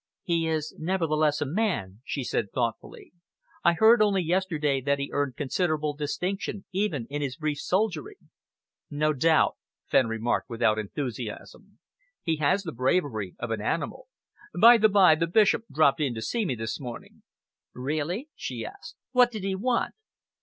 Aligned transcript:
"He 0.23 0.47
is 0.47 0.73
nevertheless 0.79 1.41
a 1.41 1.45
man," 1.45 2.01
she 2.03 2.23
said 2.23 2.51
thoughtfully. 2.51 3.11
"I 3.63 3.73
heard 3.73 4.01
only 4.01 4.23
yesterday 4.23 4.81
that 4.81 4.97
he 4.97 5.11
earned 5.13 5.35
considerable 5.35 5.95
distinction 5.95 6.65
even 6.71 7.05
in 7.11 7.21
his 7.21 7.37
brief 7.37 7.59
soldiering." 7.59 8.31
"No 8.89 9.13
doubt," 9.13 9.57
Fenn 9.85 10.07
remarked, 10.07 10.49
without 10.49 10.79
enthusiasm, 10.79 11.77
"he 12.23 12.37
has 12.37 12.63
the 12.63 12.71
bravery 12.71 13.35
of 13.37 13.51
an 13.51 13.61
animal. 13.61 14.07
By 14.59 14.79
the 14.79 14.89
bye, 14.89 15.13
the 15.13 15.27
Bishop 15.27 15.65
dropped 15.71 15.99
in 15.99 16.15
to 16.15 16.21
see 16.23 16.45
me 16.45 16.55
this 16.55 16.79
morning." 16.79 17.21
"Really?" 17.75 18.27
she 18.35 18.65
asked. 18.65 18.95
"What 19.11 19.29
did 19.29 19.43
he 19.43 19.53
want?" 19.53 19.93